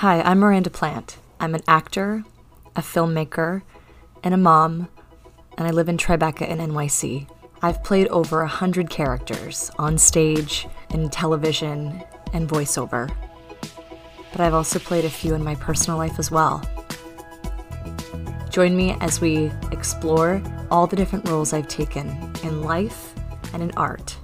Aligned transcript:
Hi, 0.00 0.22
I'm 0.22 0.38
Miranda 0.38 0.70
Plant. 0.70 1.18
I'm 1.40 1.54
an 1.54 1.60
actor, 1.68 2.24
a 2.74 2.80
filmmaker, 2.80 3.60
and 4.24 4.32
a 4.32 4.38
mom, 4.38 4.88
and 5.58 5.68
I 5.68 5.72
live 5.72 5.90
in 5.90 5.98
Tribeca 5.98 6.48
in 6.48 6.56
NYC. 6.56 7.28
I've 7.60 7.84
played 7.84 8.08
over 8.08 8.40
a 8.40 8.48
hundred 8.48 8.88
characters 8.88 9.70
on 9.78 9.98
stage, 9.98 10.66
in 10.88 11.10
television, 11.10 12.02
and 12.32 12.48
voiceover. 12.48 13.14
But 14.32 14.40
I've 14.40 14.54
also 14.54 14.78
played 14.78 15.04
a 15.04 15.10
few 15.10 15.34
in 15.34 15.44
my 15.44 15.54
personal 15.56 15.98
life 15.98 16.18
as 16.18 16.30
well. 16.30 16.62
Join 18.48 18.74
me 18.74 18.96
as 19.02 19.20
we 19.20 19.52
explore 19.70 20.42
all 20.70 20.86
the 20.86 20.96
different 20.96 21.28
roles 21.28 21.52
I've 21.52 21.68
taken 21.68 22.08
in 22.42 22.62
life 22.62 23.12
and 23.52 23.62
in 23.62 23.70
art. 23.72 24.16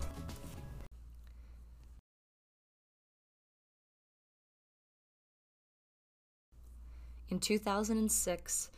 In 7.29 7.41
2006, 7.41 8.71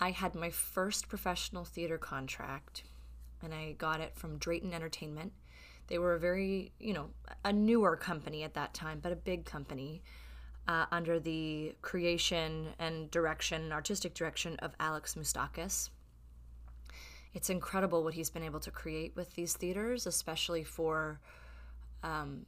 I 0.00 0.10
had 0.10 0.34
my 0.34 0.50
first 0.50 1.08
professional 1.08 1.64
theater 1.64 1.96
contract, 1.96 2.82
and 3.42 3.54
I 3.54 3.72
got 3.72 4.00
it 4.00 4.16
from 4.16 4.38
Drayton 4.38 4.74
Entertainment. 4.74 5.32
They 5.86 5.98
were 5.98 6.14
a 6.14 6.18
very, 6.18 6.72
you 6.80 6.92
know, 6.92 7.10
a 7.44 7.52
newer 7.52 7.96
company 7.96 8.42
at 8.42 8.54
that 8.54 8.74
time, 8.74 8.98
but 9.00 9.12
a 9.12 9.16
big 9.16 9.44
company 9.44 10.02
uh, 10.66 10.86
under 10.90 11.20
the 11.20 11.74
creation 11.80 12.68
and 12.78 13.10
direction, 13.10 13.72
artistic 13.72 14.12
direction 14.12 14.56
of 14.56 14.74
Alex 14.80 15.14
Mustakas. 15.14 15.90
It's 17.32 17.48
incredible 17.48 18.02
what 18.02 18.14
he's 18.14 18.30
been 18.30 18.42
able 18.42 18.60
to 18.60 18.70
create 18.70 19.14
with 19.14 19.34
these 19.34 19.54
theaters, 19.54 20.06
especially 20.06 20.64
for 20.64 21.20
um, 22.02 22.46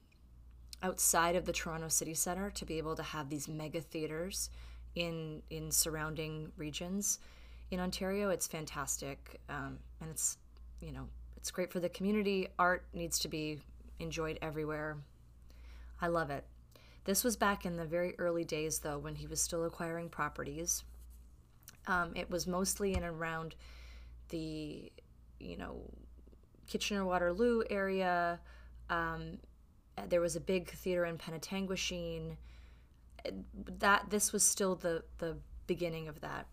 outside 0.83 1.37
of 1.37 1.45
the 1.45 1.53
Toronto 1.53 1.89
City 1.89 2.15
Center 2.15 2.51
to 2.51 2.65
be 2.65 2.79
able 2.79 2.97
to 2.97 3.03
have 3.03 3.29
these 3.29 3.49
mega 3.49 3.81
theaters 3.81 4.51
in 4.95 5.43
in 5.51 5.71
surrounding 5.71 6.53
regions 6.57 7.19
in 7.71 7.81
Ontario. 7.81 8.31
It's 8.31 8.47
fantastic, 8.47 9.41
um, 9.49 9.79
and 10.01 10.11
it's 10.11 10.39
you 10.81 10.93
know 10.93 11.09
it's 11.37 11.51
great 11.51 11.73
for 11.73 11.81
the 11.81 11.89
community. 11.89 12.49
Art 12.59 12.85
needs 12.93 13.19
to 13.21 13.29
be 13.29 13.61
enjoyed 13.99 14.39
everywhere. 14.43 14.99
I 16.01 16.09
love 16.09 16.31
it. 16.31 16.45
This 17.05 17.25
was 17.25 17.37
back 17.37 17.65
in 17.65 17.77
the 17.77 17.85
very 17.85 18.15
early 18.19 18.45
days, 18.45 18.79
though, 18.79 18.99
when 18.99 19.15
he 19.15 19.27
was 19.27 19.41
still 19.41 19.65
acquiring 19.65 20.09
properties. 20.09 20.85
Um, 21.87 22.13
it 22.15 22.31
was 22.31 22.47
mostly 22.47 22.93
in 22.93 23.03
and 23.03 23.17
around 23.17 23.55
the, 24.29 24.93
you 25.39 25.57
know, 25.57 25.81
Kitchener 26.67 27.05
Waterloo 27.05 27.63
area. 27.71 28.39
Um, 28.91 29.39
there 30.09 30.21
was 30.21 30.37
a 30.37 30.41
big 30.41 30.71
theater 30.71 31.07
in 31.07 31.19
Penetanguishene 31.19 32.37
that 33.79 34.11
this 34.11 34.33
was 34.33 34.43
still 34.43 34.75
the 34.75 35.05
the 35.19 35.37
beginning 35.67 36.09
of 36.09 36.21
that. 36.21 36.47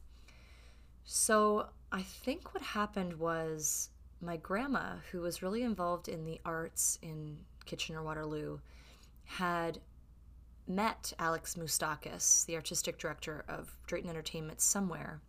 So 1.04 1.70
I 1.92 2.02
think 2.02 2.54
what 2.54 2.64
happened 2.64 3.20
was 3.20 3.90
my 4.22 4.38
grandma, 4.38 4.98
who 5.12 5.22
was 5.22 5.42
really 5.42 5.64
involved 5.64 6.08
in 6.08 6.26
the 6.26 6.42
arts 6.44 7.00
in 7.02 7.38
Kitchener 7.66 8.04
Waterloo, 8.04 8.60
had 9.26 9.80
met 10.68 11.14
Alex 11.18 11.56
Mustakas, 11.56 12.46
the 12.46 12.56
artistic 12.56 12.98
director 12.98 13.46
of 13.48 13.78
Drayton 13.88 14.10
Entertainment, 14.10 14.60
somewhere. 14.60 15.22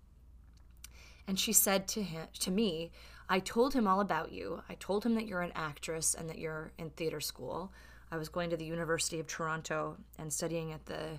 And 1.27 1.39
she 1.39 1.53
said 1.53 1.87
to 1.89 2.03
him 2.03 2.27
to 2.41 2.51
me, 2.51 2.91
I 3.29 3.41
told 3.41 3.75
him 3.75 3.87
all 3.87 4.01
about 4.01 4.33
you. 4.33 4.63
I 4.69 4.75
told 4.75 5.05
him 5.05 5.15
that 5.15 5.27
you're 5.27 5.43
an 5.43 5.53
actress 5.55 6.15
and 6.15 6.29
that 6.29 6.39
you're 6.39 6.73
in 6.79 6.91
theater 6.91 7.21
school. 7.21 7.73
I 8.11 8.17
was 8.17 8.29
going 8.29 8.51
to 8.51 8.57
the 8.57 8.65
University 8.65 9.21
of 9.21 9.27
Toronto 9.27 9.97
and 10.19 10.33
studying 10.33 10.73
at 10.73 10.87
the 10.87 11.19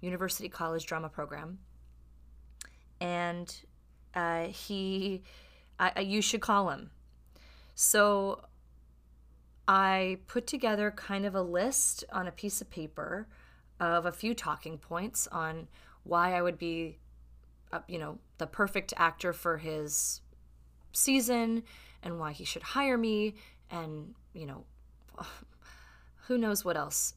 University 0.00 0.48
College 0.48 0.86
Drama 0.86 1.08
Program. 1.08 1.58
And 3.00 3.54
uh, 4.14 4.44
he, 4.44 5.22
I, 5.78 6.00
you 6.00 6.22
should 6.22 6.40
call 6.40 6.70
him. 6.70 6.90
So 7.74 8.42
I 9.66 10.18
put 10.26 10.46
together 10.46 10.90
kind 10.90 11.24
of 11.24 11.34
a 11.34 11.42
list 11.42 12.04
on 12.12 12.26
a 12.26 12.32
piece 12.32 12.60
of 12.60 12.70
paper 12.70 13.26
of 13.78 14.04
a 14.04 14.12
few 14.12 14.34
talking 14.34 14.78
points 14.78 15.26
on 15.28 15.68
why 16.04 16.34
I 16.34 16.42
would 16.42 16.58
be, 16.58 16.98
uh, 17.72 17.80
you 17.88 17.98
know, 17.98 18.18
the 18.38 18.46
perfect 18.46 18.92
actor 18.96 19.32
for 19.32 19.58
his 19.58 20.20
season 20.92 21.62
and 22.02 22.18
why 22.18 22.32
he 22.32 22.44
should 22.44 22.62
hire 22.62 22.98
me 22.98 23.34
and, 23.70 24.14
you 24.32 24.46
know, 24.46 24.64
who 26.30 26.38
knows 26.38 26.64
what 26.64 26.76
else. 26.76 27.14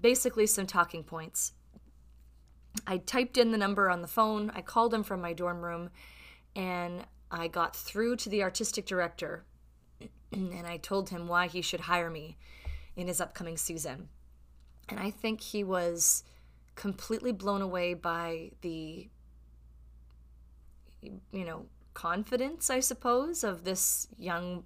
Basically, 0.00 0.44
some 0.44 0.66
talking 0.66 1.04
points. 1.04 1.52
I 2.84 2.98
typed 2.98 3.38
in 3.38 3.52
the 3.52 3.58
number 3.58 3.88
on 3.88 4.02
the 4.02 4.08
phone, 4.08 4.50
I 4.52 4.60
called 4.60 4.92
him 4.92 5.04
from 5.04 5.20
my 5.20 5.32
dorm 5.32 5.62
room, 5.62 5.90
and 6.56 7.06
I 7.30 7.46
got 7.46 7.76
through 7.76 8.16
to 8.16 8.28
the 8.28 8.42
artistic 8.42 8.86
director 8.86 9.44
and 10.32 10.66
I 10.66 10.78
told 10.78 11.10
him 11.10 11.28
why 11.28 11.46
he 11.46 11.62
should 11.62 11.82
hire 11.82 12.10
me 12.10 12.36
in 12.96 13.06
his 13.06 13.20
upcoming 13.20 13.56
season. 13.56 14.08
And 14.88 14.98
I 14.98 15.10
think 15.10 15.40
he 15.40 15.62
was 15.62 16.24
completely 16.74 17.30
blown 17.30 17.62
away 17.62 17.94
by 17.94 18.50
the 18.62 19.08
you 21.02 21.44
know 21.44 21.66
confidence 21.94 22.70
i 22.70 22.78
suppose 22.78 23.42
of 23.42 23.64
this 23.64 24.06
young 24.18 24.64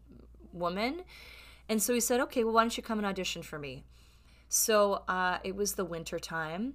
woman 0.53 1.03
and 1.69 1.83
so 1.83 1.95
he 1.95 2.01
said, 2.01 2.21
okay, 2.21 2.45
well, 2.45 2.55
why 2.55 2.63
don't 2.63 2.77
you 2.77 2.83
come 2.83 2.99
and 2.99 3.07
audition 3.07 3.43
for 3.43 3.59
me? 3.59 3.85
So 4.49 5.03
uh, 5.09 5.39
it 5.43 5.57
was 5.57 5.75
the 5.75 5.85
winter 5.85 6.19
time, 6.19 6.75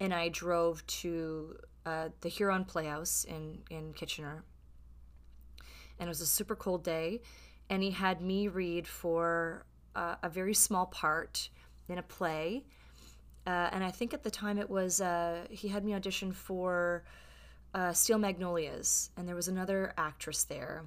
and 0.00 0.12
I 0.14 0.28
drove 0.28 0.86
to 0.86 1.56
uh, 1.84 2.08
the 2.20 2.28
Huron 2.28 2.64
Playhouse 2.64 3.24
in, 3.24 3.58
in 3.70 3.92
Kitchener. 3.92 4.44
And 5.98 6.08
it 6.08 6.10
was 6.10 6.20
a 6.20 6.26
super 6.26 6.56
cold 6.56 6.82
day, 6.82 7.20
and 7.70 7.82
he 7.82 7.90
had 7.90 8.20
me 8.20 8.48
read 8.48 8.86
for 8.86 9.66
uh, 9.94 10.16
a 10.22 10.28
very 10.28 10.54
small 10.54 10.86
part 10.86 11.48
in 11.88 11.98
a 11.98 12.02
play. 12.02 12.64
Uh, 13.46 13.68
and 13.72 13.84
I 13.84 13.90
think 13.90 14.12
at 14.12 14.24
the 14.24 14.30
time 14.30 14.58
it 14.58 14.68
was, 14.68 15.00
uh, 15.00 15.46
he 15.50 15.68
had 15.68 15.84
me 15.84 15.94
audition 15.94 16.32
for 16.32 17.04
uh, 17.74 17.92
Steel 17.92 18.18
Magnolias, 18.18 19.10
and 19.16 19.28
there 19.28 19.36
was 19.36 19.48
another 19.48 19.94
actress 19.96 20.44
there 20.44 20.84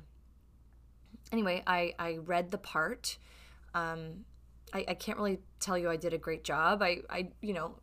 anyway, 1.31 1.63
I, 1.65 1.93
I 1.99 2.17
read 2.17 2.51
the 2.51 2.57
part. 2.57 3.17
Um, 3.73 4.25
I, 4.73 4.85
I 4.89 4.93
can't 4.93 5.17
really 5.17 5.39
tell 5.59 5.77
you 5.77 5.89
I 5.89 5.97
did 5.97 6.13
a 6.13 6.17
great 6.17 6.43
job. 6.43 6.81
I, 6.81 6.99
I 7.09 7.29
you 7.41 7.53
know, 7.53 7.75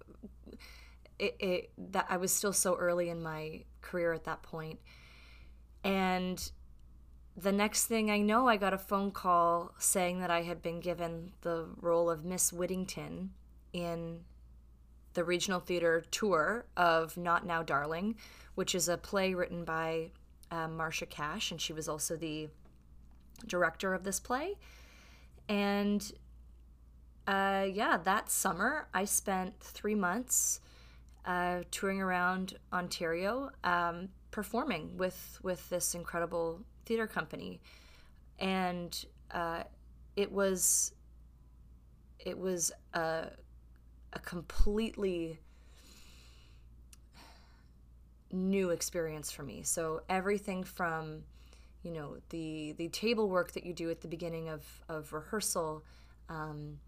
it, 1.18 1.36
it 1.38 1.70
that 1.92 2.06
I 2.08 2.16
was 2.16 2.32
still 2.32 2.52
so 2.52 2.76
early 2.76 3.08
in 3.08 3.22
my 3.22 3.62
career 3.80 4.12
at 4.12 4.24
that 4.24 4.42
point. 4.42 4.78
And 5.84 6.50
the 7.36 7.52
next 7.52 7.86
thing 7.86 8.10
I 8.10 8.18
know, 8.18 8.48
I 8.48 8.56
got 8.56 8.72
a 8.72 8.78
phone 8.78 9.10
call 9.10 9.72
saying 9.78 10.20
that 10.20 10.30
I 10.30 10.42
had 10.42 10.62
been 10.62 10.80
given 10.80 11.32
the 11.42 11.66
role 11.80 12.10
of 12.10 12.24
Miss 12.24 12.52
Whittington 12.52 13.30
in 13.72 14.20
the 15.14 15.24
regional 15.24 15.60
theater 15.60 16.04
tour 16.10 16.66
of 16.76 17.16
Not 17.16 17.46
Now 17.46 17.62
Darling, 17.62 18.16
which 18.54 18.74
is 18.74 18.88
a 18.88 18.96
play 18.96 19.34
written 19.34 19.64
by 19.64 20.10
uh, 20.50 20.68
Marcia 20.68 21.06
Kash, 21.06 21.50
and 21.50 21.60
she 21.60 21.72
was 21.72 21.88
also 21.88 22.16
the 22.16 22.48
director 23.46 23.94
of 23.94 24.04
this 24.04 24.20
play. 24.20 24.56
And 25.48 26.12
uh, 27.26 27.66
yeah, 27.72 27.98
that 28.04 28.30
summer 28.30 28.88
I 28.94 29.04
spent 29.04 29.58
three 29.60 29.94
months 29.94 30.60
uh, 31.24 31.62
touring 31.70 32.00
around 32.00 32.54
Ontario, 32.72 33.50
um, 33.64 34.08
performing 34.30 34.96
with 34.96 35.38
with 35.42 35.68
this 35.70 35.94
incredible 35.94 36.60
theater 36.84 37.06
company, 37.06 37.60
and 38.38 39.04
uh, 39.32 39.64
it 40.14 40.30
was 40.30 40.92
it 42.20 42.38
was 42.38 42.72
a, 42.94 43.28
a 44.12 44.18
completely 44.20 45.38
new 48.32 48.70
experience 48.70 49.30
for 49.30 49.42
me. 49.42 49.62
So 49.62 50.02
everything 50.08 50.64
from 50.64 51.22
you 51.86 51.92
know 51.92 52.16
the 52.30 52.72
the 52.72 52.88
table 52.88 53.28
work 53.28 53.52
that 53.52 53.64
you 53.64 53.72
do 53.72 53.90
at 53.90 54.00
the 54.00 54.08
beginning 54.08 54.48
of 54.48 54.64
of 54.88 55.12
rehearsal 55.12 55.84
um, 56.28 56.80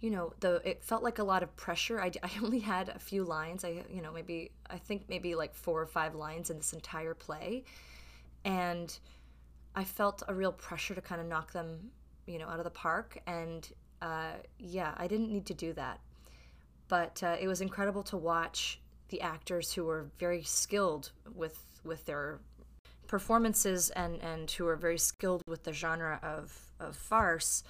you 0.00 0.10
know 0.10 0.32
the 0.40 0.60
it 0.68 0.82
felt 0.82 1.04
like 1.04 1.20
a 1.20 1.24
lot 1.24 1.44
of 1.44 1.54
pressure. 1.54 2.00
I, 2.00 2.10
I 2.22 2.30
only 2.42 2.58
had 2.58 2.88
a 2.88 2.98
few 2.98 3.22
lines. 3.22 3.64
I 3.64 3.84
you 3.88 4.02
know 4.02 4.12
maybe 4.12 4.50
i 4.68 4.76
think 4.76 5.04
maybe 5.08 5.36
like 5.36 5.54
four 5.54 5.80
or 5.80 5.86
five 5.86 6.16
lines 6.16 6.50
in 6.50 6.56
this 6.56 6.72
entire 6.72 7.14
play. 7.14 7.64
And 8.44 8.96
i 9.76 9.84
felt 9.84 10.24
a 10.26 10.34
real 10.34 10.52
pressure 10.52 10.96
to 10.96 11.00
kind 11.00 11.20
of 11.20 11.28
knock 11.28 11.52
them 11.52 11.90
you 12.26 12.40
know 12.40 12.48
out 12.48 12.58
of 12.58 12.64
the 12.64 12.70
park. 12.70 13.18
And 13.28 13.68
uh, 14.02 14.32
yeah 14.58 14.94
i 14.96 15.06
didn't 15.06 15.30
need 15.30 15.46
to 15.46 15.54
do 15.54 15.72
that. 15.74 16.00
But 16.88 17.22
uh, 17.22 17.36
it 17.40 17.46
was 17.46 17.60
incredible 17.60 18.02
to 18.04 18.16
watch 18.16 18.80
the 19.10 19.20
actors 19.20 19.72
who 19.72 19.84
were 19.84 20.10
very 20.18 20.42
skilled 20.42 21.12
with 21.34 21.58
with 21.84 22.04
their 22.04 22.40
performances 23.08 23.90
and 23.90 24.22
and 24.22 24.50
who 24.52 24.66
are 24.66 24.76
very 24.76 24.98
skilled 24.98 25.42
with 25.48 25.64
the 25.64 25.72
genre 25.72 26.20
of 26.22 26.72
of 26.78 26.94
farce 26.94 27.64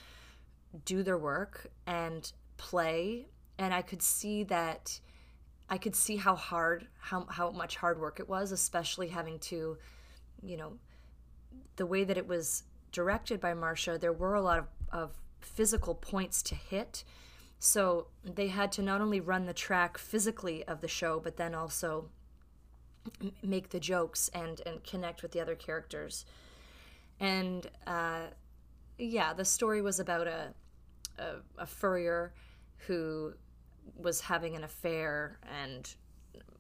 do 0.85 1.03
their 1.03 1.17
work 1.17 1.69
and 1.87 2.33
play 2.59 3.27
and 3.59 3.73
i 3.73 3.81
could 3.81 4.03
see 4.03 4.43
that 4.45 5.01
I 5.71 5.79
could 5.79 5.95
see 5.95 6.17
how 6.17 6.35
hard, 6.35 6.87
how, 6.99 7.27
how 7.29 7.51
much 7.51 7.77
hard 7.77 8.01
work 8.01 8.21
it 8.21 8.29
was, 8.29 8.53
especially 8.53 9.09
having 9.09 9.39
to, 9.41 9.77
you 10.43 10.57
know, 10.57 10.73
the 11.77 11.87
way 11.87 12.05
that 12.05 12.17
it 12.17 12.27
was 12.27 12.65
directed 12.91 13.41
by 13.41 13.55
Marcia, 13.55 13.99
there 13.99 14.13
were 14.13 14.35
a 14.35 14.41
lot 14.41 14.59
of, 14.59 14.67
of 14.91 15.13
physical 15.41 15.95
points 15.95 16.43
to 16.45 16.55
hit. 16.55 17.05
So 17.59 18.07
they 18.25 18.49
had 18.49 18.73
to 18.73 18.83
not 18.83 19.01
only 19.01 19.21
run 19.21 19.45
the 19.45 19.53
track 19.53 19.99
physically 19.99 20.65
of 20.65 20.81
the 20.81 20.89
show, 20.89 21.21
but 21.21 21.37
then 21.37 21.55
also 21.55 22.09
make 23.43 23.71
the 23.71 23.81
jokes 23.81 24.31
and, 24.35 24.61
and 24.67 24.83
connect 24.85 25.23
with 25.23 25.33
the 25.33 25.41
other 25.41 25.55
characters. 25.55 26.25
And 27.21 27.67
uh, 27.87 28.27
yeah, 28.99 29.33
the 29.33 29.45
story 29.45 29.83
was 29.83 30.01
about 30.01 30.27
a, 30.27 30.55
a, 31.19 31.37
a 31.59 31.67
furrier 31.67 32.33
who 32.87 33.35
was 33.97 34.21
having 34.21 34.55
an 34.57 34.65
affair 34.65 35.39
and 35.63 35.95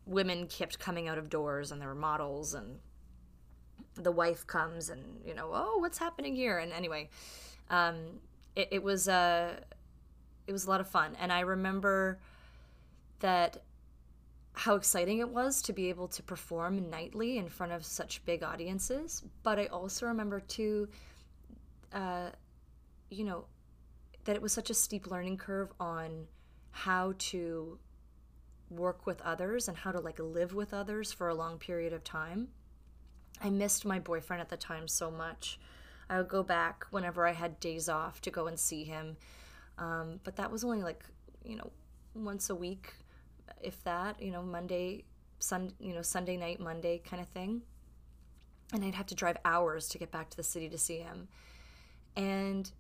women 0.06 0.46
kept 0.46 0.78
coming 0.78 1.08
out 1.08 1.18
of 1.18 1.28
doors 1.28 1.70
and 1.70 1.80
there 1.80 1.88
were 1.88 1.94
models 1.94 2.54
and 2.54 2.78
the 3.94 4.10
wife 4.10 4.46
comes 4.46 4.88
and 4.88 5.02
you 5.24 5.34
know 5.34 5.50
oh 5.52 5.78
what's 5.78 5.98
happening 5.98 6.34
here 6.34 6.58
and 6.58 6.72
anyway 6.72 7.08
um, 7.70 7.96
it, 8.56 8.68
it 8.70 8.82
was 8.82 9.08
uh, 9.08 9.54
it 10.46 10.52
was 10.52 10.66
a 10.66 10.70
lot 10.70 10.80
of 10.80 10.88
fun 10.88 11.14
and 11.20 11.32
i 11.32 11.40
remember 11.40 12.18
that 13.20 13.62
how 14.52 14.74
exciting 14.74 15.18
it 15.18 15.28
was 15.28 15.62
to 15.62 15.72
be 15.72 15.88
able 15.88 16.08
to 16.08 16.22
perform 16.22 16.90
nightly 16.90 17.38
in 17.38 17.48
front 17.48 17.72
of 17.72 17.84
such 17.84 18.24
big 18.24 18.42
audiences 18.42 19.22
but 19.42 19.58
i 19.58 19.66
also 19.66 20.06
remember 20.06 20.40
too 20.40 20.88
uh, 21.92 22.30
you 23.10 23.24
know 23.24 23.44
that 24.24 24.36
it 24.36 24.42
was 24.42 24.52
such 24.52 24.68
a 24.68 24.74
steep 24.74 25.06
learning 25.10 25.36
curve 25.36 25.72
on 25.80 26.26
how 26.70 27.14
to 27.18 27.78
work 28.70 29.06
with 29.06 29.20
others 29.22 29.68
and 29.68 29.76
how 29.76 29.90
to 29.90 30.00
like 30.00 30.18
live 30.18 30.54
with 30.54 30.74
others 30.74 31.12
for 31.12 31.28
a 31.28 31.34
long 31.34 31.58
period 31.58 31.92
of 31.92 32.04
time. 32.04 32.48
I 33.42 33.50
missed 33.50 33.84
my 33.84 33.98
boyfriend 33.98 34.40
at 34.40 34.48
the 34.48 34.56
time 34.56 34.88
so 34.88 35.10
much. 35.10 35.58
I 36.10 36.18
would 36.18 36.28
go 36.28 36.42
back 36.42 36.86
whenever 36.90 37.26
I 37.26 37.32
had 37.32 37.60
days 37.60 37.88
off 37.88 38.20
to 38.22 38.30
go 38.30 38.46
and 38.46 38.58
see 38.58 38.84
him. 38.84 39.16
Um, 39.78 40.20
but 40.24 40.36
that 40.36 40.50
was 40.50 40.64
only 40.64 40.82
like, 40.82 41.04
you 41.44 41.56
know, 41.56 41.70
once 42.14 42.50
a 42.50 42.54
week, 42.54 42.94
if 43.62 43.82
that, 43.84 44.22
you 44.22 44.30
know, 44.30 44.42
Monday, 44.42 45.04
Sun, 45.38 45.72
you 45.78 45.94
know, 45.94 46.02
Sunday 46.02 46.36
night, 46.36 46.60
Monday 46.60 46.98
kind 46.98 47.22
of 47.22 47.28
thing. 47.28 47.62
And 48.72 48.84
I'd 48.84 48.94
have 48.94 49.06
to 49.06 49.14
drive 49.14 49.36
hours 49.44 49.88
to 49.88 49.98
get 49.98 50.10
back 50.10 50.30
to 50.30 50.36
the 50.36 50.42
city 50.42 50.68
to 50.68 50.78
see 50.78 50.98
him. 50.98 51.28
And 52.16 52.70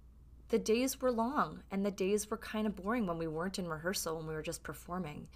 the 0.48 0.58
days 0.58 1.00
were 1.00 1.12
long 1.12 1.62
and 1.70 1.84
the 1.84 1.90
days 1.90 2.30
were 2.30 2.36
kind 2.36 2.66
of 2.66 2.76
boring 2.76 3.06
when 3.06 3.18
we 3.18 3.26
weren't 3.26 3.58
in 3.58 3.68
rehearsal 3.68 4.16
when 4.16 4.26
we 4.26 4.34
were 4.34 4.42
just 4.42 4.62
performing 4.62 5.28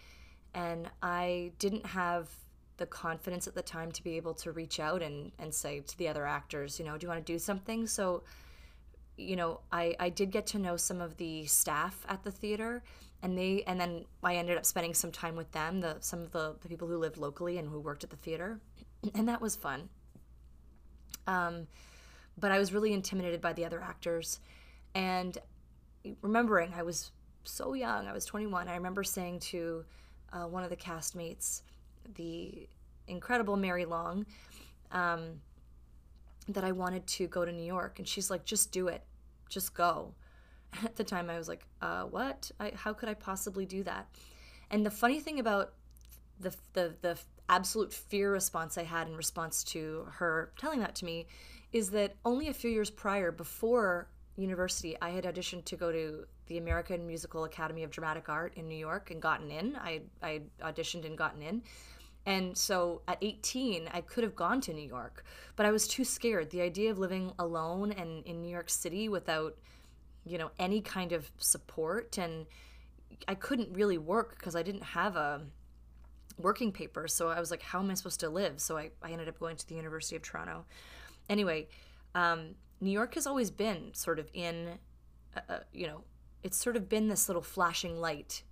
and 0.54 0.88
i 1.02 1.52
didn't 1.58 1.84
have 1.86 2.30
the 2.78 2.86
confidence 2.86 3.46
at 3.46 3.54
the 3.54 3.62
time 3.62 3.92
to 3.92 4.02
be 4.02 4.16
able 4.16 4.34
to 4.34 4.50
reach 4.50 4.80
out 4.80 5.02
and, 5.02 5.30
and 5.38 5.54
say 5.54 5.80
to 5.80 5.96
the 5.98 6.08
other 6.08 6.26
actors 6.26 6.78
you 6.78 6.84
know 6.84 6.96
do 6.96 7.04
you 7.04 7.08
want 7.08 7.24
to 7.24 7.32
do 7.32 7.38
something 7.38 7.86
so 7.86 8.22
you 9.16 9.36
know 9.36 9.60
I, 9.70 9.94
I 9.98 10.08
did 10.08 10.30
get 10.30 10.46
to 10.48 10.58
know 10.58 10.76
some 10.76 11.00
of 11.00 11.16
the 11.16 11.44
staff 11.46 12.04
at 12.08 12.22
the 12.24 12.30
theater 12.30 12.82
and 13.22 13.36
they 13.36 13.62
and 13.66 13.80
then 13.80 14.04
i 14.22 14.36
ended 14.36 14.56
up 14.56 14.64
spending 14.64 14.94
some 14.94 15.12
time 15.12 15.36
with 15.36 15.52
them 15.52 15.80
the 15.80 15.96
some 16.00 16.20
of 16.22 16.32
the, 16.32 16.56
the 16.62 16.68
people 16.68 16.88
who 16.88 16.96
lived 16.96 17.18
locally 17.18 17.58
and 17.58 17.68
who 17.68 17.80
worked 17.80 18.04
at 18.04 18.10
the 18.10 18.16
theater 18.16 18.60
and 19.14 19.28
that 19.28 19.40
was 19.40 19.54
fun 19.54 19.88
um, 21.26 21.66
but 22.38 22.50
i 22.50 22.58
was 22.58 22.72
really 22.72 22.92
intimidated 22.92 23.40
by 23.40 23.52
the 23.52 23.64
other 23.64 23.82
actors 23.82 24.40
and 24.94 25.38
remembering, 26.20 26.72
I 26.74 26.82
was 26.82 27.10
so 27.44 27.74
young, 27.74 28.06
I 28.06 28.12
was 28.12 28.24
21. 28.24 28.68
I 28.68 28.76
remember 28.76 29.04
saying 29.04 29.40
to 29.40 29.84
uh, 30.32 30.44
one 30.44 30.64
of 30.64 30.70
the 30.70 30.76
castmates, 30.76 31.62
the 32.14 32.68
incredible 33.08 33.56
Mary 33.56 33.84
Long, 33.84 34.26
um, 34.90 35.40
that 36.48 36.64
I 36.64 36.72
wanted 36.72 37.06
to 37.06 37.26
go 37.26 37.44
to 37.44 37.52
New 37.52 37.64
York. 37.64 37.98
And 37.98 38.06
she's 38.06 38.30
like, 38.30 38.44
just 38.44 38.72
do 38.72 38.88
it, 38.88 39.02
just 39.48 39.74
go. 39.74 40.14
At 40.84 40.96
the 40.96 41.04
time, 41.04 41.30
I 41.30 41.38
was 41.38 41.48
like, 41.48 41.66
uh, 41.80 42.04
what? 42.04 42.50
I, 42.58 42.72
how 42.74 42.92
could 42.92 43.08
I 43.08 43.14
possibly 43.14 43.66
do 43.66 43.82
that? 43.84 44.08
And 44.70 44.84
the 44.86 44.90
funny 44.90 45.20
thing 45.20 45.38
about 45.38 45.74
the, 46.40 46.54
the, 46.72 46.94
the 47.02 47.18
absolute 47.48 47.92
fear 47.92 48.32
response 48.32 48.78
I 48.78 48.84
had 48.84 49.08
in 49.08 49.16
response 49.16 49.62
to 49.64 50.06
her 50.12 50.52
telling 50.58 50.80
that 50.80 50.94
to 50.96 51.04
me 51.04 51.26
is 51.72 51.90
that 51.90 52.14
only 52.24 52.48
a 52.48 52.54
few 52.54 52.70
years 52.70 52.90
prior, 52.90 53.30
before 53.30 54.08
university, 54.36 54.96
I 55.00 55.10
had 55.10 55.24
auditioned 55.24 55.64
to 55.66 55.76
go 55.76 55.92
to 55.92 56.24
the 56.46 56.58
American 56.58 57.06
Musical 57.06 57.44
Academy 57.44 57.82
of 57.82 57.90
Dramatic 57.90 58.28
Art 58.28 58.54
in 58.56 58.68
New 58.68 58.76
York 58.76 59.10
and 59.10 59.20
gotten 59.20 59.50
in. 59.50 59.76
I, 59.76 60.00
I 60.22 60.42
auditioned 60.62 61.06
and 61.06 61.16
gotten 61.16 61.42
in. 61.42 61.62
And 62.24 62.56
so 62.56 63.02
at 63.08 63.18
18, 63.20 63.88
I 63.92 64.00
could 64.00 64.22
have 64.22 64.36
gone 64.36 64.60
to 64.62 64.72
New 64.72 64.86
York, 64.86 65.24
but 65.56 65.66
I 65.66 65.72
was 65.72 65.88
too 65.88 66.04
scared. 66.04 66.50
The 66.50 66.60
idea 66.60 66.90
of 66.90 66.98
living 66.98 67.32
alone 67.38 67.92
and 67.92 68.24
in 68.24 68.42
New 68.42 68.50
York 68.50 68.70
City 68.70 69.08
without, 69.08 69.56
you 70.24 70.38
know, 70.38 70.50
any 70.58 70.80
kind 70.80 71.12
of 71.12 71.30
support 71.38 72.18
and 72.18 72.46
I 73.28 73.34
couldn't 73.34 73.72
really 73.72 73.98
work 73.98 74.36
because 74.38 74.56
I 74.56 74.62
didn't 74.62 74.82
have 74.82 75.16
a 75.16 75.42
working 76.38 76.72
paper. 76.72 77.08
So 77.08 77.28
I 77.28 77.40
was 77.40 77.50
like, 77.50 77.62
how 77.62 77.80
am 77.80 77.90
I 77.90 77.94
supposed 77.94 78.20
to 78.20 78.28
live? 78.28 78.60
So 78.60 78.76
I, 78.76 78.90
I 79.02 79.10
ended 79.10 79.28
up 79.28 79.38
going 79.38 79.56
to 79.56 79.68
the 79.68 79.74
University 79.74 80.16
of 80.16 80.22
Toronto. 80.22 80.64
Anyway, 81.28 81.68
um, 82.14 82.54
New 82.80 82.90
York 82.90 83.14
has 83.14 83.26
always 83.26 83.50
been 83.50 83.94
sort 83.94 84.18
of 84.18 84.28
in, 84.32 84.78
uh, 85.36 85.40
uh, 85.48 85.58
you 85.72 85.86
know, 85.86 86.02
it's 86.42 86.56
sort 86.56 86.76
of 86.76 86.88
been 86.88 87.08
this 87.08 87.28
little 87.28 87.42
flashing 87.42 88.00
light 88.00 88.42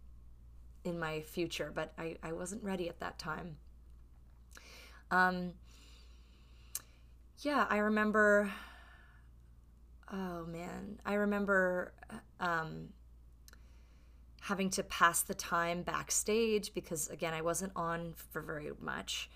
in 0.84 0.98
my 0.98 1.20
future, 1.20 1.72
but 1.74 1.92
I, 1.98 2.16
I 2.22 2.32
wasn't 2.32 2.62
ready 2.62 2.88
at 2.88 3.00
that 3.00 3.18
time. 3.18 3.56
Um, 5.10 5.52
yeah, 7.38 7.66
I 7.68 7.78
remember. 7.78 8.50
Oh 10.12 10.44
man, 10.46 10.98
I 11.06 11.14
remember 11.14 11.92
um, 12.40 12.88
having 14.40 14.70
to 14.70 14.82
pass 14.82 15.22
the 15.22 15.34
time 15.34 15.82
backstage 15.82 16.74
because 16.74 17.08
again, 17.08 17.34
I 17.34 17.42
wasn't 17.42 17.72
on 17.76 18.14
for 18.14 18.42
very 18.42 18.70
much, 18.80 19.30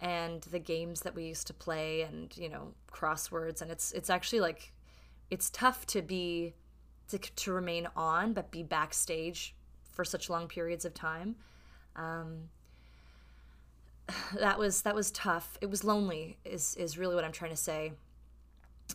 and 0.00 0.42
the 0.42 0.58
games 0.58 1.00
that 1.00 1.14
we 1.14 1.24
used 1.24 1.46
to 1.46 1.54
play 1.54 2.02
and 2.02 2.36
you 2.36 2.48
know 2.48 2.74
crosswords 2.90 3.62
and 3.62 3.70
it's 3.70 3.92
it's 3.92 4.10
actually 4.10 4.40
like 4.40 4.72
it's 5.30 5.48
tough 5.50 5.86
to 5.86 6.02
be 6.02 6.54
to, 7.08 7.18
to 7.18 7.52
remain 7.52 7.88
on 7.96 8.32
but 8.32 8.50
be 8.50 8.62
backstage 8.62 9.54
for 9.92 10.04
such 10.04 10.28
long 10.28 10.48
periods 10.48 10.84
of 10.84 10.94
time. 10.94 11.36
Um, 11.96 12.48
that 14.38 14.58
was 14.58 14.82
that 14.82 14.94
was 14.94 15.10
tough. 15.10 15.56
It 15.60 15.70
was 15.70 15.84
lonely 15.84 16.38
is 16.44 16.74
is 16.76 16.98
really 16.98 17.14
what 17.14 17.24
i'm 17.24 17.32
trying 17.32 17.52
to 17.52 17.56
say. 17.56 17.92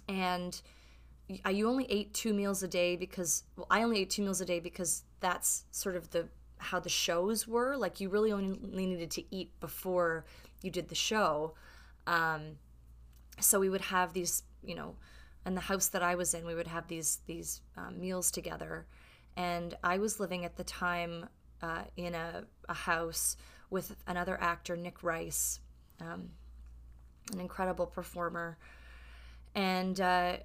And 0.10 0.60
you 1.50 1.68
only 1.68 1.86
ate 1.90 2.14
two 2.14 2.34
meals 2.34 2.64
a 2.64 2.68
day 2.68 2.96
because 2.96 3.44
well 3.56 3.68
i 3.70 3.84
only 3.84 4.00
ate 4.00 4.10
two 4.10 4.22
meals 4.22 4.40
a 4.42 4.46
day 4.46 4.60
because 4.60 5.04
that's 5.20 5.66
sort 5.72 5.96
of 5.96 6.10
the 6.12 6.28
how 6.60 6.80
the 6.80 6.90
shows 6.90 7.48
were. 7.48 7.78
Like 7.78 8.00
you 8.00 8.10
really 8.10 8.32
only 8.32 8.58
needed 8.62 9.12
to 9.12 9.24
eat 9.36 9.52
before 9.60 10.26
you 10.62 10.72
did 10.72 10.90
the 10.90 10.96
show. 10.96 11.54
Um, 12.06 12.58
so 13.40 13.60
we 13.60 13.70
would 13.70 13.82
have 13.82 14.14
these, 14.14 14.44
you 14.64 14.76
know, 14.76 14.96
in 15.46 15.56
the 15.56 15.62
house 15.62 15.88
that 15.90 16.02
I 16.02 16.16
was 16.16 16.34
in, 16.34 16.46
we 16.46 16.56
would 16.56 16.68
have 16.68 16.88
these 16.88 17.20
these 17.26 17.62
um, 17.78 18.00
meals 18.00 18.32
together, 18.32 18.86
and 19.38 19.78
I 19.84 20.00
was 20.00 20.20
living 20.20 20.44
at 20.44 20.58
the 20.58 20.64
time 20.64 21.30
uh, 21.62 21.84
in 21.96 22.16
a, 22.16 22.44
a 22.68 22.74
house 22.74 23.38
with 23.70 23.96
another 24.08 24.38
actor, 24.42 24.76
Nick 24.76 25.04
Rice, 25.04 25.60
um, 26.02 26.32
an 27.32 27.40
incredible 27.40 27.86
performer, 27.86 28.58
and 29.54 30.02
uh, 30.02 30.38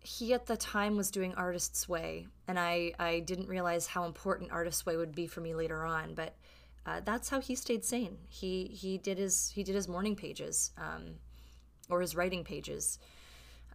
he 0.00 0.32
at 0.32 0.46
the 0.46 0.56
time 0.56 0.96
was 0.96 1.10
doing 1.10 1.34
Artist's 1.34 1.88
Way, 1.88 2.26
and 2.48 2.58
I 2.58 2.92
I 2.98 3.20
didn't 3.20 3.48
realize 3.48 3.86
how 3.86 4.04
important 4.04 4.52
Artist's 4.52 4.86
Way 4.86 4.96
would 4.96 5.14
be 5.14 5.26
for 5.26 5.40
me 5.40 5.54
later 5.54 5.84
on, 5.84 6.14
but 6.14 6.34
uh, 6.86 7.00
that's 7.04 7.28
how 7.28 7.40
he 7.40 7.54
stayed 7.54 7.84
sane. 7.84 8.18
He 8.28 8.66
he 8.66 8.98
did 8.98 9.18
his 9.18 9.50
he 9.54 9.62
did 9.62 9.74
his 9.74 9.88
morning 9.88 10.16
pages, 10.16 10.72
um, 10.78 11.16
or 11.90 12.00
his 12.00 12.16
writing 12.16 12.44
pages. 12.44 12.98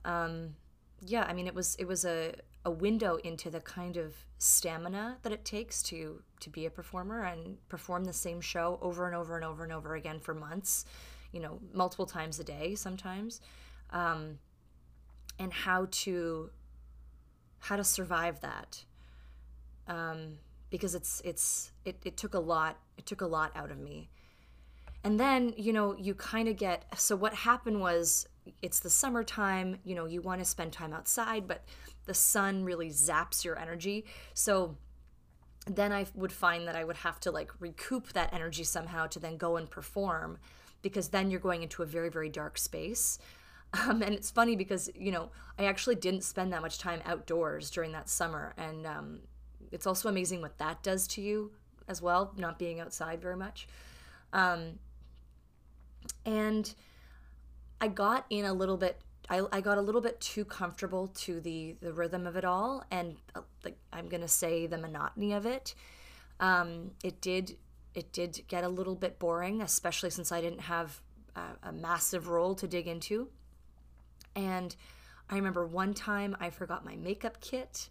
Um, 0.05 0.55
yeah, 1.01 1.23
I 1.23 1.33
mean 1.33 1.47
it 1.47 1.55
was 1.55 1.75
it 1.75 1.85
was 1.85 2.05
a, 2.05 2.33
a 2.65 2.71
window 2.71 3.15
into 3.17 3.49
the 3.49 3.61
kind 3.61 3.97
of 3.97 4.15
stamina 4.37 5.17
that 5.23 5.31
it 5.31 5.45
takes 5.45 5.81
to 5.83 6.21
to 6.39 6.49
be 6.49 6.65
a 6.65 6.69
performer 6.69 7.23
and 7.23 7.57
perform 7.67 8.05
the 8.05 8.13
same 8.13 8.41
show 8.41 8.79
over 8.81 9.05
and 9.07 9.15
over 9.15 9.35
and 9.35 9.45
over 9.45 9.63
and 9.63 9.73
over 9.73 9.95
again 9.95 10.19
for 10.19 10.33
months, 10.33 10.85
you 11.31 11.39
know, 11.39 11.59
multiple 11.73 12.05
times 12.05 12.39
a 12.39 12.43
day 12.43 12.75
sometimes, 12.75 13.41
um, 13.91 14.39
and 15.37 15.51
how 15.51 15.87
to 15.91 16.49
how 17.59 17.75
to 17.75 17.83
survive 17.83 18.39
that. 18.41 18.83
Um, 19.87 20.37
because 20.69 20.95
it's 20.95 21.21
it's 21.25 21.71
it, 21.85 21.97
it 22.05 22.17
took 22.17 22.33
a 22.33 22.39
lot 22.39 22.77
it 22.97 23.05
took 23.05 23.21
a 23.21 23.25
lot 23.25 23.51
out 23.55 23.71
of 23.71 23.79
me 23.79 24.09
and 25.03 25.19
then 25.19 25.53
you 25.57 25.73
know 25.73 25.95
you 25.97 26.13
kind 26.13 26.47
of 26.47 26.57
get 26.57 26.85
so 26.97 27.15
what 27.15 27.33
happened 27.33 27.79
was 27.79 28.27
it's 28.61 28.79
the 28.79 28.89
summertime 28.89 29.77
you 29.83 29.95
know 29.95 30.05
you 30.05 30.21
want 30.21 30.39
to 30.39 30.45
spend 30.45 30.71
time 30.71 30.93
outside 30.93 31.47
but 31.47 31.63
the 32.05 32.13
sun 32.13 32.63
really 32.63 32.89
zaps 32.89 33.43
your 33.43 33.57
energy 33.57 34.05
so 34.33 34.75
then 35.65 35.91
I 35.91 36.05
would 36.15 36.31
find 36.31 36.67
that 36.67 36.75
I 36.75 36.83
would 36.83 36.97
have 36.97 37.19
to 37.21 37.31
like 37.31 37.51
recoup 37.59 38.13
that 38.13 38.33
energy 38.33 38.63
somehow 38.63 39.07
to 39.07 39.19
then 39.19 39.37
go 39.37 39.57
and 39.57 39.69
perform 39.69 40.37
because 40.81 41.09
then 41.09 41.29
you're 41.29 41.39
going 41.39 41.63
into 41.63 41.83
a 41.83 41.85
very, 41.85 42.09
very 42.09 42.29
dark 42.29 42.57
space. 42.57 43.19
Um, 43.71 44.01
and 44.01 44.15
it's 44.15 44.31
funny 44.31 44.55
because, 44.55 44.89
you 44.95 45.11
know, 45.11 45.29
I 45.59 45.65
actually 45.65 45.93
didn't 45.93 46.23
spend 46.23 46.51
that 46.53 46.63
much 46.63 46.79
time 46.79 47.01
outdoors 47.05 47.69
during 47.69 47.91
that 47.91 48.09
summer. 48.09 48.55
And 48.57 48.87
um, 48.87 49.19
it's 49.71 49.85
also 49.85 50.09
amazing 50.09 50.41
what 50.41 50.57
that 50.57 50.81
does 50.81 51.05
to 51.09 51.21
you 51.21 51.51
as 51.87 52.01
well, 52.01 52.33
not 52.35 52.57
being 52.57 52.79
outside 52.79 53.21
very 53.21 53.35
much. 53.35 53.67
Um, 54.33 54.79
and 56.25 56.73
I 57.79 57.89
got 57.89 58.25
in 58.31 58.45
a 58.45 58.53
little 58.53 58.75
bit 58.75 58.99
I, 59.29 59.41
I 59.51 59.61
got 59.61 59.77
a 59.77 59.81
little 59.81 60.01
bit 60.01 60.19
too 60.19 60.43
comfortable 60.43 61.07
to 61.07 61.39
the 61.39 61.75
the 61.81 61.93
rhythm 61.93 62.25
of 62.25 62.35
it 62.35 62.45
all 62.45 62.83
and 62.89 63.15
uh, 63.35 63.41
like 63.63 63.77
i'm 63.93 64.09
gonna 64.09 64.27
say 64.27 64.65
the 64.67 64.77
monotony 64.77 65.33
of 65.33 65.45
it. 65.45 65.75
Um, 66.39 66.91
it 67.03 67.21
did 67.21 67.57
it 67.93 68.11
did 68.11 68.41
get 68.47 68.63
a 68.63 68.69
little 68.69 68.95
bit 68.95 69.19
boring 69.19 69.61
especially 69.61 70.09
since 70.09 70.31
i 70.31 70.41
didn't 70.41 70.61
have 70.61 71.01
a, 71.35 71.69
a 71.69 71.71
massive 71.71 72.27
role 72.27 72.55
to 72.55 72.67
dig 72.67 72.87
into. 72.87 73.29
And 74.35 74.75
i 75.29 75.35
remember 75.35 75.65
one 75.65 75.93
time 75.93 76.35
i 76.39 76.49
forgot 76.49 76.83
my 76.83 76.95
makeup 76.95 77.39
kit 77.39 77.89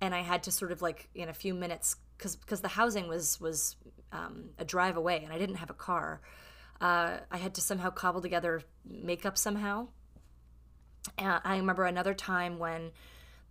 and 0.00 0.14
i 0.14 0.22
had 0.22 0.42
to 0.42 0.50
sort 0.50 0.72
of 0.72 0.82
like 0.82 1.08
in 1.14 1.28
a 1.28 1.34
few 1.34 1.54
minutes 1.54 1.96
because 2.18 2.36
because 2.36 2.60
the 2.62 2.68
housing 2.68 3.06
was 3.06 3.40
was 3.40 3.76
um, 4.12 4.50
a 4.58 4.64
drive 4.64 4.96
away 4.96 5.22
and 5.22 5.32
i 5.32 5.38
didn't 5.38 5.56
have 5.56 5.70
a 5.70 5.74
car 5.74 6.20
uh, 6.80 7.18
i 7.30 7.36
had 7.36 7.54
to 7.54 7.60
somehow 7.60 7.90
cobble 7.90 8.20
together 8.20 8.62
makeup 8.84 9.38
somehow 9.38 9.86
and 11.18 11.40
I 11.44 11.56
remember 11.56 11.84
another 11.84 12.14
time 12.14 12.58
when 12.58 12.92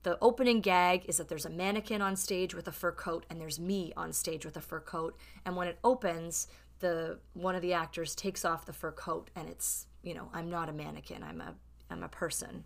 the 0.03 0.17
opening 0.21 0.59
gag 0.59 1.05
is 1.07 1.17
that 1.17 1.29
there's 1.29 1.45
a 1.45 1.49
mannequin 1.49 2.01
on 2.01 2.15
stage 2.15 2.53
with 2.53 2.67
a 2.67 2.71
fur 2.71 2.91
coat 2.91 3.25
and 3.29 3.39
there's 3.39 3.59
me 3.59 3.93
on 3.95 4.11
stage 4.11 4.45
with 4.45 4.57
a 4.57 4.61
fur 4.61 4.81
coat. 4.81 5.17
And 5.45 5.55
when 5.55 5.67
it 5.67 5.79
opens 5.83 6.47
the 6.79 7.19
one 7.33 7.55
of 7.55 7.61
the 7.61 7.73
actors 7.73 8.13
takes 8.13 8.43
off 8.43 8.65
the 8.65 8.73
fur 8.73 8.91
coat 8.91 9.29
and 9.37 9.47
it's 9.47 9.87
you 10.01 10.13
know 10.13 10.27
i'm 10.33 10.49
not 10.49 10.67
a 10.67 10.73
mannequin 10.73 11.23
i'm 11.23 11.39
a 11.39 11.55
i'm 11.89 12.03
a 12.03 12.09
person. 12.09 12.65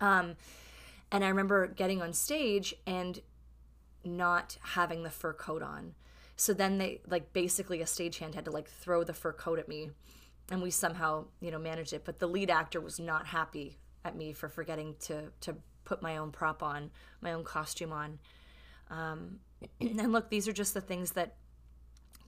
Um 0.00 0.36
and 1.12 1.22
i 1.22 1.28
remember 1.28 1.66
getting 1.66 2.00
on 2.00 2.14
stage 2.14 2.74
and 2.86 3.20
not 4.04 4.56
having 4.62 5.02
the 5.02 5.10
fur 5.10 5.34
coat 5.34 5.62
on. 5.62 5.94
So 6.36 6.54
then 6.54 6.78
they 6.78 7.02
like 7.06 7.34
basically 7.34 7.82
a 7.82 7.84
stagehand 7.84 8.34
had 8.34 8.46
to 8.46 8.50
like 8.50 8.68
throw 8.68 9.04
the 9.04 9.12
fur 9.12 9.32
coat 9.32 9.58
at 9.58 9.68
me. 9.68 9.90
And 10.50 10.62
we 10.62 10.70
somehow 10.70 11.26
you 11.40 11.50
know 11.50 11.58
managed 11.58 11.92
it 11.92 12.06
but 12.06 12.20
the 12.20 12.26
lead 12.26 12.48
actor 12.48 12.80
was 12.80 12.98
not 12.98 13.26
happy 13.26 13.76
at 14.04 14.16
me 14.16 14.32
for 14.32 14.48
forgetting 14.48 14.94
to 15.00 15.30
to 15.40 15.56
put 15.84 16.02
my 16.02 16.18
own 16.18 16.30
prop 16.30 16.62
on, 16.62 16.90
my 17.20 17.32
own 17.32 17.44
costume 17.44 17.92
on. 17.92 18.18
Um, 18.90 19.40
and 19.80 20.12
look, 20.12 20.30
these 20.30 20.46
are 20.46 20.52
just 20.52 20.74
the 20.74 20.80
things 20.80 21.12
that 21.12 21.36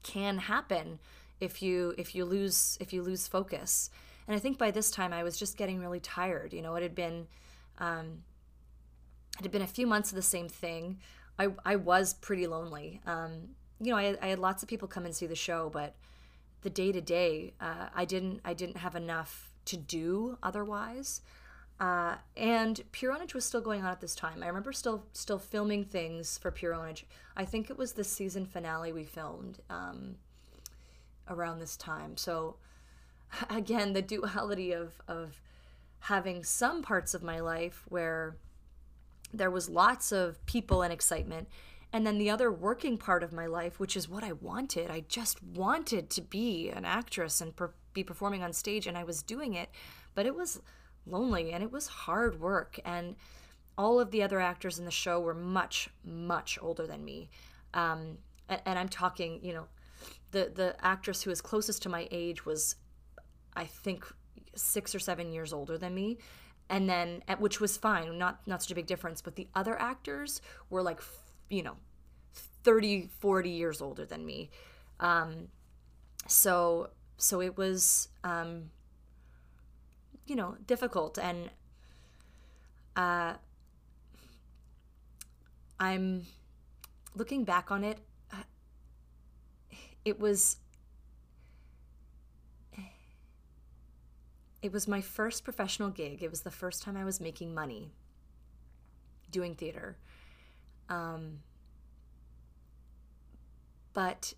can 0.03 0.39
happen 0.39 0.99
if 1.41 1.63
you 1.63 1.95
if 1.99 2.15
you 2.15 2.25
lose 2.25 2.77
if 2.81 2.93
you 2.93 3.03
lose 3.03 3.29
focus. 3.29 3.91
And 4.27 4.37
I 4.37 4.39
think 4.39 4.59
by 4.59 4.71
this 4.71 4.91
time 4.91 5.13
I 5.13 5.23
was 5.23 5.37
just 5.39 5.57
getting 5.57 5.81
really 5.81 6.01
tired. 6.01 6.53
You 6.53 6.63
know, 6.63 6.75
it 6.77 6.83
had 6.83 6.95
been 6.95 7.27
um, 7.79 8.23
it 9.39 9.43
had 9.43 9.51
been 9.51 9.63
a 9.63 9.67
few 9.67 9.87
months 9.87 10.11
of 10.11 10.17
the 10.17 10.23
same 10.23 10.49
thing. 10.49 10.99
I 11.39 11.49
I 11.65 11.77
was 11.77 12.15
pretty 12.15 12.47
lonely. 12.47 13.01
Um, 13.07 13.51
you 13.81 13.91
know, 13.91 13.97
I, 13.97 14.17
I 14.21 14.29
had 14.29 14.39
lots 14.39 14.63
of 14.63 14.69
people 14.69 14.89
come 14.89 15.07
and 15.07 15.15
see 15.15 15.27
the 15.27 15.35
show, 15.35 15.71
but 15.71 15.97
the 16.63 16.71
day 16.71 16.93
to 16.93 17.01
day, 17.01 17.55
I 17.61 18.05
didn't 18.05 18.41
I 18.45 18.53
didn't 18.53 18.77
have 18.77 18.95
enough 18.95 19.51
to 19.67 19.77
do 19.77 20.37
otherwise. 20.43 21.23
Uh, 21.81 22.17
and 22.37 22.83
Puronage 22.93 23.33
was 23.33 23.45
still 23.45 23.63
going 23.63 23.83
on 23.83 23.91
at 23.91 24.03
this 24.03 24.15
time. 24.15 24.43
I 24.43 24.49
remember 24.49 24.71
still 24.73 25.07
still 25.13 25.39
filming 25.39 25.85
things 25.85 26.37
for 26.37 26.51
Puronage. 26.51 27.05
I 27.37 27.47
think 27.47 27.71
it 27.71 27.79
was 27.79 27.95
the 27.95 28.05
season 28.05 28.45
finale 28.45 28.93
we 28.93 29.05
filmed 29.05 29.61
um, 29.71 30.17
around 31.27 31.59
this 31.59 31.79
time. 31.79 32.19
So 32.19 32.57
again, 33.51 33.95
the 33.95 34.03
duality 34.03 34.73
of 34.73 35.01
of 35.09 35.41
having 36.01 36.45
some 36.45 36.83
parts 36.83 37.15
of 37.15 37.23
my 37.23 37.41
life 37.41 37.85
where 37.89 38.37
there 39.33 39.51
was 39.51 39.69
lots 39.69 40.13
of 40.13 40.45
people 40.47 40.83
and 40.83 40.93
excitement 40.93 41.49
and 41.93 42.07
then 42.07 42.19
the 42.19 42.31
other 42.31 42.51
working 42.51 42.97
part 42.97 43.23
of 43.23 43.33
my 43.33 43.47
life 43.47 43.79
which 43.79 43.97
is 43.97 44.09
what 44.09 44.25
i 44.25 44.33
wanted 44.33 44.91
i 44.91 45.05
just 45.09 45.43
wanted 45.43 46.11
to 46.11 46.21
be 46.23 46.71
an 46.71 46.85
actress 46.85 47.41
and 47.41 47.55
per- 47.55 47.75
be 47.93 48.03
performing 48.03 48.43
on 48.43 48.53
stage 48.53 48.87
and 48.87 48.97
i 48.97 49.05
was 49.05 49.23
doing 49.23 49.55
it 49.55 49.69
but 50.15 50.27
it 50.27 50.35
was 50.35 50.61
lonely 51.07 51.53
and 51.53 51.63
it 51.63 51.73
was 51.73 51.87
hard 51.87 52.41
work. 52.41 52.79
And 52.85 53.17
all 53.77 54.01
of 54.01 54.11
the 54.11 54.23
other 54.23 54.41
actors 54.41 54.79
in 54.79 54.85
the 54.85 54.91
show 54.91 55.21
were 55.21 55.35
much, 55.35 55.89
much 56.05 56.59
older 56.61 56.87
than 56.87 57.05
me. 57.05 57.31
Um, 57.75 58.19
and, 58.49 58.61
and 58.67 58.79
I'm 58.79 58.89
talking, 58.89 59.41
you 59.43 59.55
know, 59.55 59.67
the 60.33 60.51
the 60.55 60.77
actress 60.85 61.23
who 61.23 61.31
was 61.31 61.41
closest 61.41 61.83
to 61.83 61.89
my 61.89 62.09
age 62.11 62.45
was, 62.47 62.77
I 63.57 63.65
think, 63.65 64.05
six 64.55 64.95
or 64.95 64.99
seven 64.99 65.33
years 65.33 65.53
older 65.53 65.77
than 65.79 65.95
me, 65.95 66.19
and 66.69 66.89
then 66.89 67.23
which 67.39 67.61
was 67.61 67.77
fine, 67.77 68.19
not 68.19 68.47
not 68.47 68.63
such 68.63 68.71
a 68.71 68.75
big 68.75 68.87
difference. 68.87 69.21
But 69.21 69.37
the 69.37 69.49
other 69.55 69.81
actors 69.81 70.41
were 70.69 70.83
like, 70.83 71.01
you 71.49 71.63
know, 71.63 71.77
30, 72.65 73.09
40 73.19 73.51
years 73.51 73.81
older 73.81 74.05
than 74.05 74.25
me. 74.25 74.51
Um, 75.01 75.49
so 76.27 76.91
so 77.17 77.41
it 77.41 77.57
was 77.57 78.09
um, 78.25 78.71
you 80.27 80.37
know 80.37 80.57
difficult 80.67 81.19
and 81.19 81.51
uh, 82.97 83.35
i'm 85.79 86.27
looking 87.15 87.45
back 87.45 87.71
on 87.71 87.85
it 87.85 87.99
it 90.05 90.19
was 90.19 90.57
it 94.63 94.73
was 94.73 94.87
my 94.87 95.01
first 95.01 95.45
professional 95.45 95.91
gig. 95.91 96.23
It 96.23 96.31
was 96.31 96.43
the 96.43 96.51
first 96.51 96.83
time 96.83 96.97
i 96.97 97.05
was 97.05 97.21
making 97.21 97.55
money 97.55 97.93
doing 99.31 99.55
theater. 99.55 99.97
Um, 100.89 101.41
but 103.93 104.35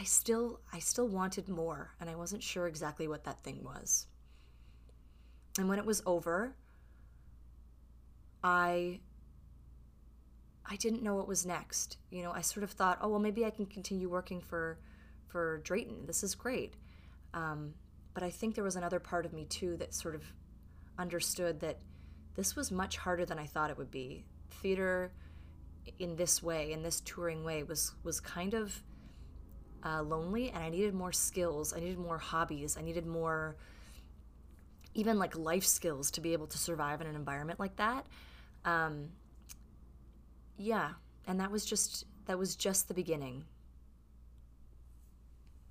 I 0.00 0.04
still 0.04 0.60
I 0.72 0.78
still 0.78 1.08
wanted 1.08 1.46
more 1.50 1.90
and 2.00 2.08
I 2.08 2.14
wasn't 2.14 2.42
sure 2.42 2.66
exactly 2.66 3.06
what 3.06 3.24
that 3.24 3.38
thing 3.40 3.62
was. 3.62 4.06
And 5.58 5.68
when 5.68 5.78
it 5.78 5.84
was 5.84 6.02
over, 6.06 6.56
I 8.42 9.00
I 10.64 10.76
didn't 10.76 11.02
know 11.02 11.16
what 11.16 11.28
was 11.28 11.44
next. 11.44 11.98
You 12.08 12.22
know, 12.22 12.32
I 12.32 12.40
sort 12.40 12.64
of 12.64 12.70
thought, 12.70 12.98
oh 13.02 13.08
well, 13.08 13.18
maybe 13.18 13.44
I 13.44 13.50
can 13.50 13.66
continue 13.66 14.08
working 14.08 14.40
for 14.40 14.78
for 15.26 15.58
Drayton. 15.64 16.06
This 16.06 16.22
is 16.22 16.34
great. 16.34 16.76
Um, 17.34 17.74
but 18.14 18.22
I 18.22 18.30
think 18.30 18.54
there 18.54 18.64
was 18.64 18.76
another 18.76 19.00
part 19.00 19.26
of 19.26 19.34
me 19.34 19.44
too 19.44 19.76
that 19.76 19.92
sort 19.92 20.14
of 20.14 20.24
understood 20.98 21.60
that 21.60 21.78
this 22.36 22.56
was 22.56 22.72
much 22.72 22.96
harder 22.96 23.26
than 23.26 23.38
I 23.38 23.44
thought 23.44 23.68
it 23.68 23.76
would 23.76 23.90
be. 23.90 24.24
Theater 24.62 25.12
in 25.98 26.16
this 26.16 26.42
way, 26.42 26.72
in 26.72 26.82
this 26.82 27.02
touring 27.02 27.44
way, 27.44 27.64
was 27.64 27.92
was 28.02 28.18
kind 28.18 28.54
of 28.54 28.82
uh, 29.84 30.02
lonely, 30.02 30.50
and 30.50 30.62
I 30.62 30.68
needed 30.68 30.94
more 30.94 31.12
skills. 31.12 31.72
I 31.72 31.80
needed 31.80 31.98
more 31.98 32.18
hobbies. 32.18 32.76
I 32.76 32.82
needed 32.82 33.06
more 33.06 33.56
even 34.94 35.18
like 35.18 35.36
life 35.36 35.64
skills 35.64 36.10
to 36.12 36.20
be 36.20 36.32
able 36.32 36.46
to 36.48 36.58
survive 36.58 37.00
in 37.00 37.06
an 37.06 37.14
environment 37.14 37.60
like 37.60 37.76
that. 37.76 38.06
Um, 38.64 39.08
yeah, 40.58 40.90
and 41.26 41.40
that 41.40 41.50
was 41.50 41.64
just 41.64 42.04
that 42.26 42.38
was 42.38 42.56
just 42.56 42.88
the 42.88 42.94
beginning. 42.94 43.44